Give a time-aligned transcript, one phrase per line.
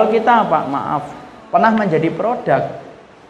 [0.00, 0.64] Kalau kita apa?
[0.64, 1.12] Maaf,
[1.52, 2.80] pernah menjadi produk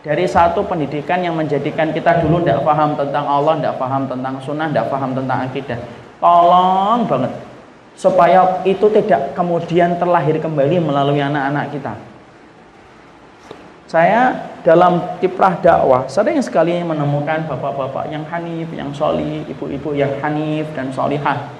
[0.06, 4.70] dari satu pendidikan yang menjadikan kita dulu tidak paham tentang Allah, tidak paham tentang sunnah,
[4.70, 5.82] tidak paham tentang akidah.
[6.22, 7.32] Tolong banget
[7.98, 11.98] supaya itu tidak kemudian terlahir kembali melalui anak-anak kita.
[13.90, 20.70] Saya dalam kiprah dakwah sering sekali menemukan bapak-bapak yang hanif, yang soli, ibu-ibu yang hanif
[20.78, 21.50] dan solihah.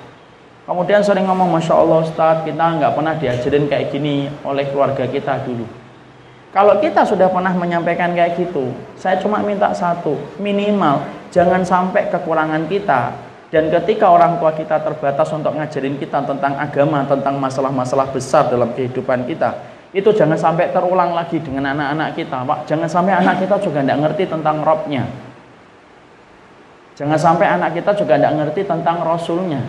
[0.69, 5.43] Kemudian sering ngomong, Masya Allah Ustaz, kita nggak pernah diajarin kayak gini oleh keluarga kita
[5.45, 5.67] dulu.
[6.51, 12.67] Kalau kita sudah pernah menyampaikan kayak gitu, saya cuma minta satu, minimal jangan sampai kekurangan
[12.67, 13.15] kita
[13.51, 18.71] dan ketika orang tua kita terbatas untuk ngajarin kita tentang agama, tentang masalah-masalah besar dalam
[18.79, 19.59] kehidupan kita,
[19.91, 22.71] itu jangan sampai terulang lagi dengan anak-anak kita, Pak.
[22.71, 25.03] Jangan sampai anak kita juga tidak ngerti tentang robnya.
[26.95, 29.63] Jangan sampai anak kita juga tidak ngerti tentang rasulnya.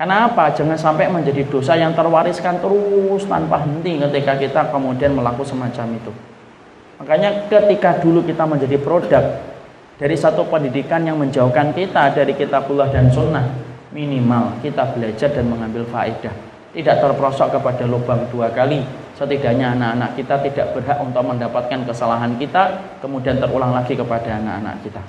[0.00, 0.48] Karena apa?
[0.56, 6.12] Jangan sampai menjadi dosa yang terwariskan terus tanpa henti ketika kita kemudian melakukan semacam itu.
[7.04, 9.24] Makanya ketika dulu kita menjadi produk
[10.00, 13.44] dari satu pendidikan yang menjauhkan kita dari kitabullah dan sunnah
[13.92, 16.32] minimal kita belajar dan mengambil faedah
[16.72, 18.80] tidak terperosok kepada lubang dua kali
[19.20, 25.02] setidaknya anak-anak kita tidak berhak untuk mendapatkan kesalahan kita kemudian terulang lagi kepada anak-anak kita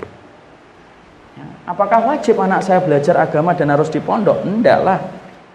[1.68, 4.44] apakah wajib anak saya belajar agama dan harus di pondok?
[4.44, 5.00] enggak lah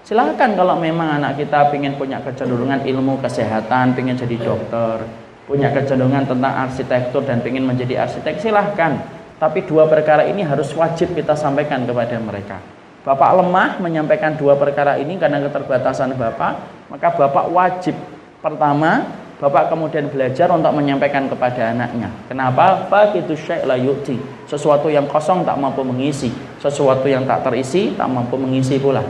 [0.07, 5.03] silahkan kalau memang anak kita ingin punya kecenderungan ilmu kesehatan ingin jadi dokter
[5.47, 11.13] punya kecenderungan tentang arsitektur dan ingin menjadi arsitek silahkan tapi dua perkara ini harus wajib
[11.13, 12.57] kita sampaikan kepada mereka.
[13.05, 16.53] Bapak lemah menyampaikan dua perkara ini karena keterbatasan Bapak,
[16.91, 17.95] maka Bapak wajib
[18.43, 22.09] pertama Bapak kemudian belajar untuk menyampaikan kepada anaknya.
[22.25, 22.89] Kenapa?
[22.89, 24.17] Fakitu syai' la yu'ti.
[24.49, 29.05] Sesuatu yang kosong tak mampu mengisi, sesuatu yang tak terisi tak mampu mengisi pula.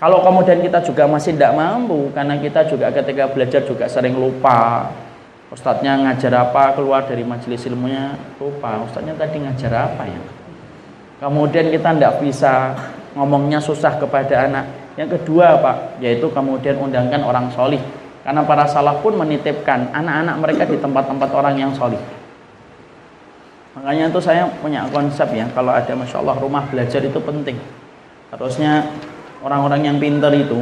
[0.00, 4.88] Kalau kemudian kita juga masih tidak mampu karena kita juga ketika belajar juga sering lupa,
[5.46, 10.20] Ustadznya ngajar apa keluar dari majelis ilmunya lupa Ustadznya tadi ngajar apa ya
[11.22, 12.74] kemudian kita tidak bisa
[13.14, 14.66] ngomongnya susah kepada anak
[14.98, 17.78] yang kedua Pak yaitu kemudian undangkan orang solih
[18.26, 22.02] karena para salaf pun menitipkan anak-anak mereka di tempat-tempat orang yang solih.
[23.78, 27.54] Makanya itu saya punya konsep ya kalau ada Masya Allah rumah belajar itu penting.
[28.34, 28.82] Harusnya
[29.46, 30.58] orang-orang yang pinter itu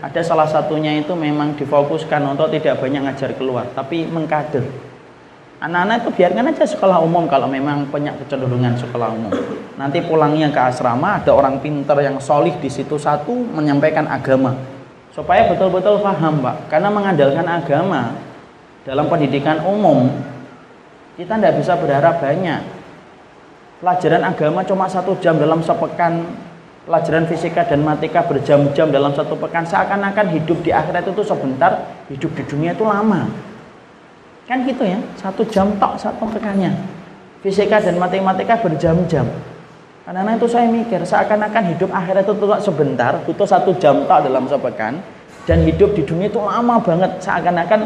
[0.00, 4.64] ada salah satunya itu memang difokuskan untuk tidak banyak ngajar keluar tapi mengkader.
[5.60, 9.36] Anak-anak itu biarkan aja sekolah umum kalau memang punya kecenderungan sekolah umum.
[9.76, 14.71] Nanti pulangnya ke asrama ada orang pinter yang solih di situ satu menyampaikan agama
[15.12, 16.56] supaya betul-betul paham pak.
[16.72, 18.16] Karena mengandalkan agama
[18.82, 20.10] dalam pendidikan umum
[21.14, 22.60] kita tidak bisa berharap banyak.
[23.84, 26.24] Pelajaran agama cuma satu jam dalam sepekan.
[26.82, 29.62] Pelajaran fisika dan matematika berjam-jam dalam satu pekan.
[29.62, 33.28] Seakan-akan hidup di akhirat itu sebentar hidup di dunia itu lama.
[34.50, 36.74] Kan gitu ya satu jam tok satu pekannya.
[37.44, 39.26] Fisika dan matematika berjam-jam
[40.02, 44.50] karena itu saya mikir seakan-akan hidup akhirat itu tuh sebentar butuh satu jam tok dalam
[44.50, 44.98] sepekan
[45.46, 47.80] dan hidup di dunia itu lama banget seakan-akan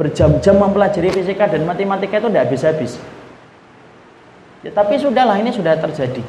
[0.00, 2.92] berjam-jam mempelajari fisika dan matematika itu tidak habis-habis
[4.64, 6.24] ya, tapi sudahlah ini sudah terjadi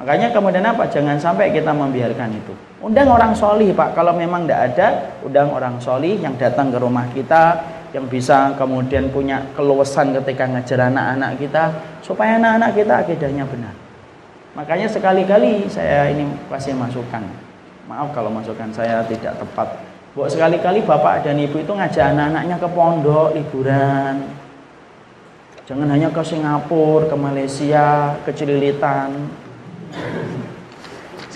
[0.00, 0.88] Makanya kemudian apa?
[0.88, 2.56] Jangan sampai kita membiarkan itu.
[2.80, 3.92] Undang orang soli Pak.
[3.92, 4.88] Kalau memang tidak ada,
[5.20, 7.60] undang orang soli yang datang ke rumah kita,
[7.92, 11.64] yang bisa kemudian punya keluasan ketika ngajar anak-anak kita,
[12.00, 13.74] supaya anak-anak kita akidahnya benar.
[14.58, 17.22] Makanya sekali-kali saya ini kasih masukan.
[17.86, 19.78] Maaf kalau masukan saya tidak tepat.
[20.14, 24.26] Buat sekali-kali bapak dan ibu itu ngajak anak-anaknya ke pondok liburan.
[25.70, 29.30] Jangan hanya ke Singapura, ke Malaysia, ke Cililitan,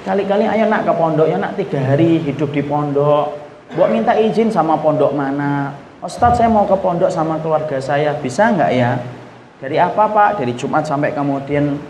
[0.05, 3.41] Sekali-kali ayo nak ke pondok, ya nak tiga hari hidup di pondok.
[3.73, 5.73] Buat minta izin sama pondok mana.
[6.05, 9.01] Ustadz saya mau ke pondok sama keluarga saya, bisa nggak ya?
[9.65, 10.45] Dari apa pak?
[10.45, 11.81] Dari Jumat sampai kemudian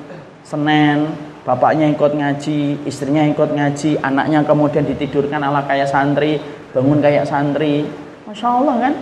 [0.44, 1.08] Senin,
[1.48, 6.36] bapaknya ikut ngaji, istrinya ikut ngaji, anaknya kemudian ditidurkan ala kayak santri,
[6.76, 7.88] bangun kayak santri.
[8.28, 8.94] Masya Allah kan?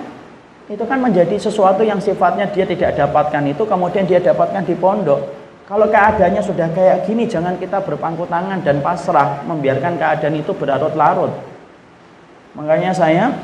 [0.70, 5.20] Itu kan menjadi sesuatu yang sifatnya dia tidak dapatkan itu, kemudian dia dapatkan di pondok.
[5.66, 11.32] Kalau keadaannya sudah kayak gini, jangan kita berpangku tangan dan pasrah, membiarkan keadaan itu berlarut-larut.
[12.54, 13.34] Makanya saya,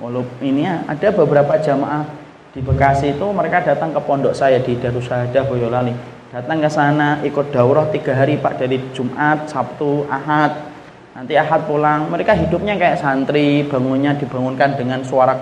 [0.00, 2.08] walaupun ini ya, ada beberapa jamaah
[2.52, 6.21] di Bekasi itu mereka datang ke pondok saya di Darussahadah Boyolali.
[6.32, 10.64] Datang ke sana ikut daurah tiga hari Pak dari Jumat, Sabtu, Ahad.
[11.12, 12.08] Nanti Ahad pulang.
[12.08, 15.36] Mereka hidupnya kayak santri, bangunnya dibangunkan dengan suara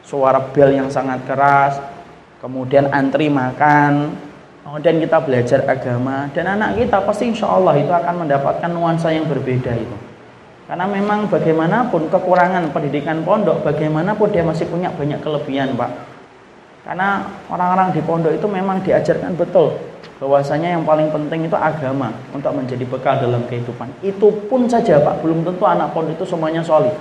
[0.00, 1.76] suara bel yang sangat keras.
[2.40, 4.16] Kemudian antri makan,
[4.64, 9.28] kemudian kita belajar agama dan anak kita pasti insya Allah itu akan mendapatkan nuansa yang
[9.28, 9.96] berbeda itu
[10.64, 15.92] Karena memang bagaimanapun kekurangan pendidikan pondok, bagaimanapun dia masih punya banyak kelebihan, Pak.
[16.88, 19.89] Karena orang-orang di pondok itu memang diajarkan betul
[20.20, 23.88] bahwasanya yang paling penting itu agama untuk menjadi bekal dalam kehidupan.
[24.04, 26.92] Itu pun saja, Pak, belum tentu anak pondok itu semuanya solid.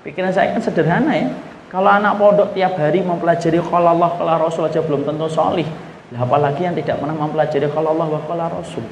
[0.00, 1.28] Pikiran saya kan sederhana ya.
[1.68, 5.68] Kalau anak pondok tiap hari mempelajari kalau Allah kalau Rasul aja belum tentu solih.
[6.12, 8.84] Nah, apalagi yang tidak pernah mempelajari kalau Allah wa Rasul.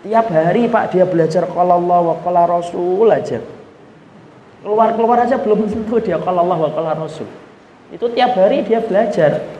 [0.00, 3.44] Tiap hari Pak dia belajar kalau Allah qala Rasul aja.
[4.64, 7.28] Keluar-keluar aja belum tentu dia kalau Allah qala Rasul.
[7.92, 9.59] Itu tiap hari dia belajar.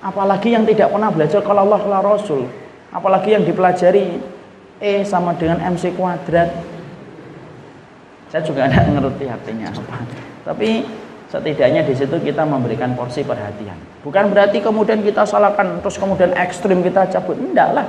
[0.00, 2.48] Apalagi yang tidak pernah belajar kalau Allah qala Rasul.
[2.90, 4.20] Apalagi yang dipelajari
[4.80, 6.48] E sama dengan MC kuadrat.
[8.32, 9.96] Saya juga tidak ngerti artinya apa.
[10.48, 10.88] Tapi
[11.28, 13.76] setidaknya di situ kita memberikan porsi perhatian.
[14.00, 17.36] Bukan berarti kemudian kita salahkan terus kemudian ekstrim kita cabut.
[17.36, 17.86] Enggak lah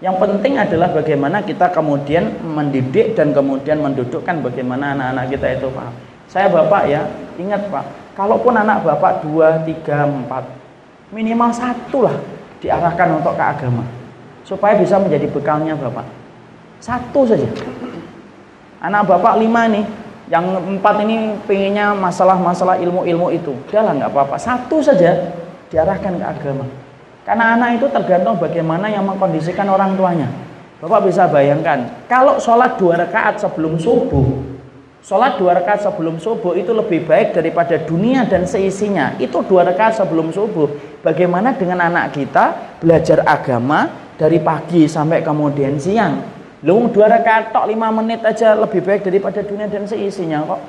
[0.00, 5.92] yang penting adalah bagaimana kita kemudian mendidik dan kemudian mendudukkan bagaimana anak-anak kita itu paham.
[6.24, 7.04] Saya bapak ya,
[7.36, 7.84] ingat pak,
[8.16, 10.48] kalaupun anak bapak dua, tiga, empat,
[11.10, 12.16] minimal satu lah
[12.62, 13.84] diarahkan untuk ke agama.
[14.42, 16.06] Supaya bisa menjadi bekalnya bapak.
[16.80, 17.46] Satu saja.
[18.80, 19.84] Anak bapak lima nih,
[20.32, 20.46] yang
[20.78, 23.52] empat ini pengennya masalah-masalah ilmu-ilmu itu.
[23.68, 24.40] Udah nggak apa-apa.
[24.40, 25.34] Satu saja
[25.68, 26.64] diarahkan ke agama.
[27.26, 30.26] Karena anak itu tergantung bagaimana yang mengkondisikan orang tuanya.
[30.80, 34.24] Bapak bisa bayangkan, kalau sholat dua rakaat sebelum subuh,
[35.04, 39.12] sholat dua rakaat sebelum subuh itu lebih baik daripada dunia dan seisinya.
[39.20, 40.89] Itu dua rakaat sebelum subuh.
[41.00, 43.88] Bagaimana dengan anak kita belajar agama
[44.20, 46.20] dari pagi sampai kemudian siang?
[46.60, 50.60] Lu dua rakaat tok lima menit aja lebih baik daripada dunia dan seisinya kok.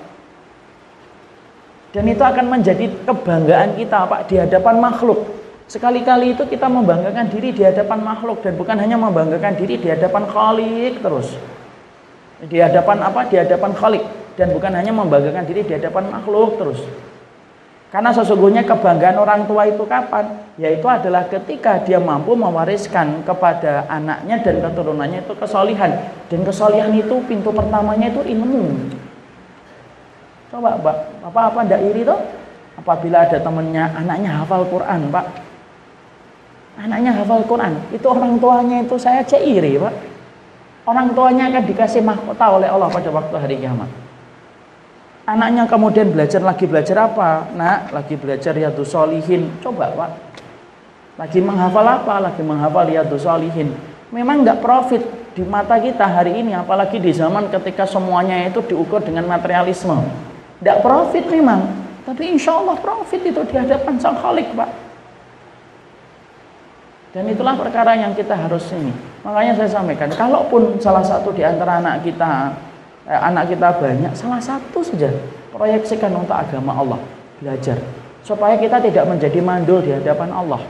[1.91, 5.27] Dan itu akan menjadi kebanggaan kita Pak di hadapan makhluk.
[5.67, 10.23] Sekali-kali itu kita membanggakan diri di hadapan makhluk dan bukan hanya membanggakan diri di hadapan
[10.31, 11.35] Khalik terus.
[12.47, 13.27] Di hadapan apa?
[13.27, 14.03] Di hadapan Khalik
[14.39, 16.79] dan bukan hanya membanggakan diri di hadapan makhluk terus.
[17.91, 20.47] Karena sesungguhnya kebanggaan orang tua itu kapan?
[20.55, 25.91] Yaitu adalah ketika dia mampu mewariskan kepada anaknya dan keturunannya itu kesolihan.
[26.31, 28.95] Dan kesolihan itu pintu pertamanya itu ilmu.
[30.55, 30.97] Coba, Pak,
[31.27, 32.19] apa-apa ndak iri toh?
[32.79, 35.51] Apabila ada temannya, anaknya hafal Quran, Pak
[36.79, 37.75] Anaknya hafal Quran.
[37.91, 39.95] Itu orang tuanya itu saya aja iri, Pak.
[40.87, 43.85] Orang tuanya akan dikasih mahkota oleh Allah pada waktu hari kiamat.
[45.31, 47.47] Anaknya kemudian belajar lagi belajar apa?
[47.55, 49.47] Nak, lagi belajar Riyadus Solihin.
[49.63, 50.11] Coba, Pak.
[51.15, 52.19] Lagi menghafal apa?
[52.19, 53.71] Lagi menghafal Riyadus Solihin.
[54.11, 54.99] Memang nggak profit
[55.31, 60.03] di mata kita hari ini, apalagi di zaman ketika semuanya itu diukur dengan materialisme.
[60.59, 61.63] Nggak profit memang,
[62.03, 64.69] tapi insya Allah profit itu di hadapan Sang Khalik, Pak.
[67.15, 68.91] Dan itulah perkara yang kita harus ini.
[69.23, 72.51] Makanya saya sampaikan, kalaupun salah satu di antara anak kita,
[73.07, 75.09] eh, anak kita banyak, salah satu saja
[75.53, 76.99] proyeksikan untuk agama Allah,
[77.37, 77.77] belajar.
[78.21, 80.61] Supaya kita tidak menjadi mandul di hadapan Allah.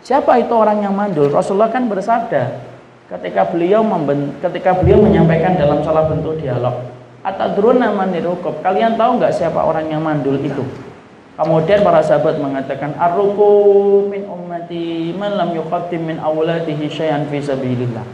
[0.00, 1.28] Siapa itu orang yang mandul?
[1.28, 2.70] Rasulullah kan bersabda
[3.10, 6.80] ketika beliau memben, ketika beliau menyampaikan dalam salah bentuk dialog.
[7.20, 8.64] Atadruna manirukub.
[8.64, 10.64] Kalian tahu nggak siapa orang yang mandul itu?
[11.36, 13.52] Kemudian para sahabat mengatakan arruku
[14.08, 18.04] min ummati man lam yuqaddim min awladihi syai'an fi sabilillah.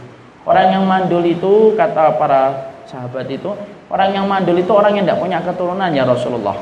[0.47, 3.51] Orang yang mandul itu kata para sahabat itu,
[3.91, 6.57] orang yang mandul itu orang yang tidak punya keturunan ya Rasulullah.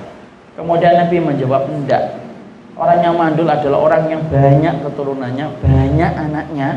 [0.58, 2.25] Kemudian Nabi menjawab tidak.
[2.75, 6.70] Orang yang mandul adalah orang yang banyak keturunannya, banyak anaknya.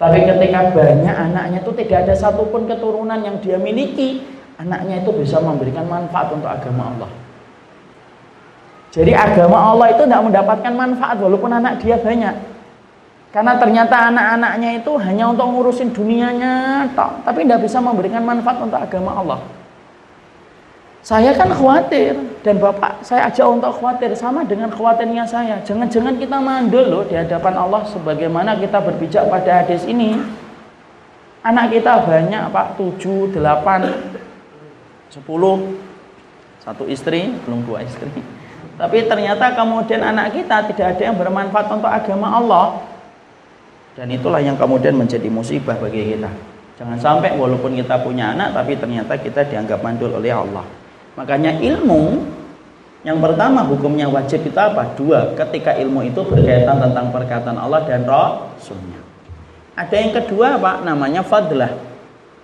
[0.00, 4.26] Tapi ketika banyak anaknya itu tidak ada satupun keturunan yang dia miliki,
[4.58, 7.10] anaknya itu bisa memberikan manfaat untuk agama Allah.
[8.90, 12.49] Jadi agama Allah itu tidak mendapatkan manfaat walaupun anak dia banyak.
[13.30, 18.82] Karena ternyata anak-anaknya itu hanya untuk ngurusin dunianya, tak, tapi tidak bisa memberikan manfaat untuk
[18.82, 19.38] agama Allah.
[21.00, 22.12] Saya kan khawatir
[22.44, 25.56] dan Bapak saya ajak untuk khawatir sama dengan khawatirnya saya.
[25.64, 30.20] Jangan-jangan kita mandul loh di hadapan Allah sebagaimana kita berpijak pada hadis ini.
[31.40, 33.32] Anak kita banyak Pak, 7, 8,
[35.08, 35.80] 10,
[36.60, 38.12] satu istri, belum dua istri.
[38.76, 42.89] Tapi ternyata kemudian anak kita tidak ada yang bermanfaat untuk agama Allah.
[43.98, 46.30] Dan itulah yang kemudian menjadi musibah bagi kita.
[46.80, 50.64] Jangan sampai walaupun kita punya anak tapi ternyata kita dianggap mandul oleh Allah.
[51.18, 52.24] Makanya ilmu
[53.00, 54.92] yang pertama hukumnya wajib kita apa?
[54.92, 59.00] Dua, ketika ilmu itu berkaitan tentang perkataan Allah dan Rasulnya.
[59.72, 61.72] Ada yang kedua Pak, namanya fadlah.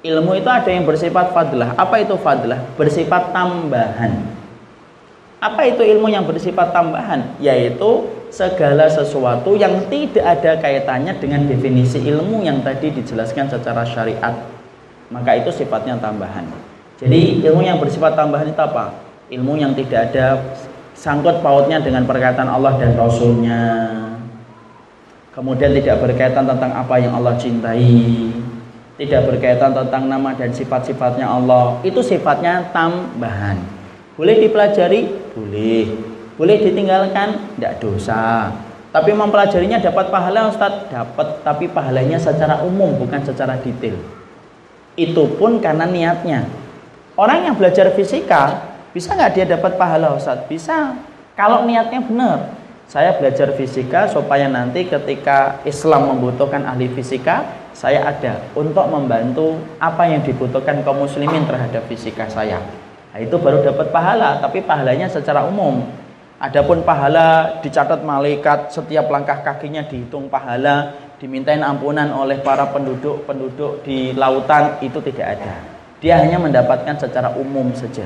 [0.00, 1.76] Ilmu itu ada yang bersifat fadlah.
[1.76, 2.60] Apa itu fadlah?
[2.80, 4.32] Bersifat tambahan.
[5.36, 7.36] Apa itu ilmu yang bersifat tambahan?
[7.36, 14.36] Yaitu segala sesuatu yang tidak ada kaitannya dengan definisi ilmu yang tadi dijelaskan secara syariat.
[15.08, 16.44] Maka itu sifatnya tambahan.
[17.00, 18.92] Jadi ilmu yang bersifat tambahan itu apa?
[19.32, 20.44] Ilmu yang tidak ada
[20.92, 23.62] sangkut pautnya dengan perkataan Allah dan Rasulnya.
[25.32, 28.28] Kemudian tidak berkaitan tentang apa yang Allah cintai.
[28.96, 31.80] Tidak berkaitan tentang nama dan sifat-sifatnya Allah.
[31.84, 33.60] Itu sifatnya tambahan.
[34.16, 35.12] Boleh dipelajari?
[35.36, 37.56] Boleh boleh ditinggalkan?
[37.56, 38.52] Tidak dosa.
[38.92, 40.88] Tapi mempelajarinya dapat pahala Ustaz?
[40.88, 43.96] Dapat, tapi pahalanya secara umum bukan secara detail.
[44.96, 46.48] Itu pun karena niatnya.
[47.16, 50.44] Orang yang belajar fisika, bisa nggak dia dapat pahala Ustaz?
[50.48, 50.96] Bisa.
[51.36, 52.38] Kalau niatnya benar.
[52.86, 57.42] Saya belajar fisika supaya nanti ketika Islam membutuhkan ahli fisika,
[57.76, 62.62] saya ada untuk membantu apa yang dibutuhkan kaum muslimin terhadap fisika saya.
[63.10, 65.84] Nah, itu baru dapat pahala, tapi pahalanya secara umum.
[66.36, 74.12] Adapun pahala dicatat malaikat, setiap langkah kakinya dihitung pahala, dimintain ampunan oleh para penduduk-penduduk di
[74.12, 75.54] lautan itu tidak ada.
[75.96, 78.04] Dia hanya mendapatkan secara umum saja.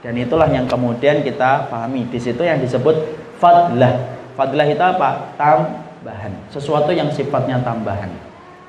[0.00, 2.08] Dan itulah yang kemudian kita pahami.
[2.08, 2.96] Di situ yang disebut
[3.36, 3.92] fadlah.
[4.40, 5.36] Fadlah itu apa?
[5.36, 6.32] Tambahan.
[6.48, 8.08] Sesuatu yang sifatnya tambahan.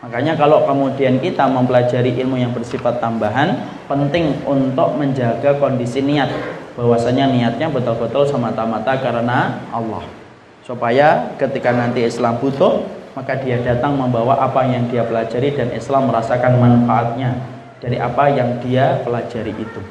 [0.03, 3.55] Makanya kalau kemudian kita mempelajari ilmu yang bersifat tambahan,
[3.87, 6.27] penting untuk menjaga kondisi niat
[6.75, 10.03] bahwasanya niatnya betul-betul semata-mata karena Allah.
[10.67, 12.83] Supaya ketika nanti Islam butuh
[13.15, 17.39] maka dia datang membawa apa yang dia pelajari dan Islam merasakan manfaatnya
[17.79, 19.81] dari apa yang dia pelajari itu.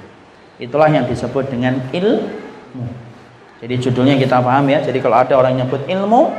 [0.60, 2.86] Itulah yang disebut dengan ilmu.
[3.64, 4.84] Jadi judulnya kita paham ya.
[4.84, 6.36] Jadi kalau ada orang nyebut ilmu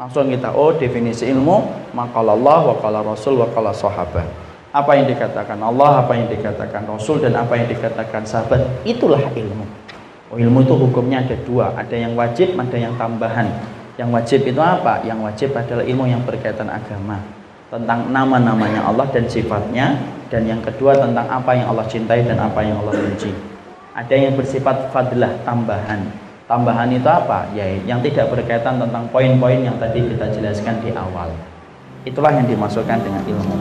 [0.00, 4.24] langsung kita oh definisi ilmu makalallah wa qala rasul wa qala sahabat.
[4.72, 9.68] Apa yang dikatakan Allah, apa yang dikatakan Rasul dan apa yang dikatakan sahabat, itulah ilmu.
[10.32, 13.52] Oh, ilmu itu hukumnya ada dua, ada yang wajib, ada yang tambahan.
[14.00, 15.04] Yang wajib itu apa?
[15.04, 17.20] Yang wajib adalah ilmu yang berkaitan agama
[17.68, 20.00] tentang nama-namanya Allah dan sifatnya
[20.32, 23.28] dan yang kedua tentang apa yang Allah cintai dan apa yang Allah benci.
[23.92, 26.00] Ada yang bersifat fadlah tambahan.
[26.48, 27.52] Tambahan itu apa?
[27.52, 31.28] Ya, yang tidak berkaitan tentang poin-poin yang tadi kita jelaskan di awal.
[32.08, 33.56] Itulah yang dimasukkan dengan ilmu.